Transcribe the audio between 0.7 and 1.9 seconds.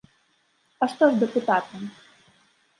А што ж дэпутаты?